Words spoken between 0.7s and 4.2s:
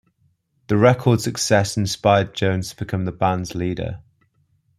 record's success inspired Jones to become the band's leader.